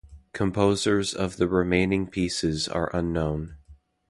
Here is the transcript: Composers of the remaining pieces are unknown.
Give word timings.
Composers 0.33 1.13
of 1.13 1.37
the 1.37 1.47
remaining 1.47 2.07
pieces 2.07 2.67
are 2.67 2.89
unknown. 2.91 3.57